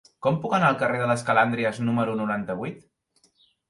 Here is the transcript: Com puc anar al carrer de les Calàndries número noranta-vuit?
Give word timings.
Com 0.27 0.37
puc 0.45 0.55
anar 0.57 0.71
al 0.73 0.79
carrer 0.85 1.03
de 1.03 1.11
les 1.13 1.25
Calàndries 1.29 1.85
número 1.87 2.19
noranta-vuit? 2.25 2.85